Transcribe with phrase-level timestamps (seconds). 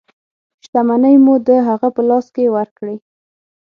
[0.65, 2.95] شتمنۍ مو د هغه په لاس کې ورکړې.